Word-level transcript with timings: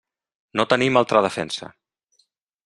No 0.61 0.65
tenim 0.73 0.97
altra 1.01 1.21
defensa. 1.27 1.71